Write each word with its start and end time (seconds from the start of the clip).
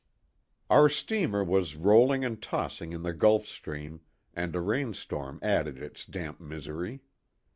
OUR 0.71 0.89
steamer 0.89 1.43
was 1.43 1.75
rolling 1.75 2.25
and 2.25 2.41
tossing 2.41 2.91
in 2.91 3.03
the 3.03 3.13
Gulf 3.13 3.45
Stream, 3.45 4.01
and 4.33 4.55
a 4.55 4.59
rain 4.59 4.95
storm 4.95 5.37
added 5.43 5.77
its 5.77 6.07
damp 6.07 6.39
misery. 6.39 7.01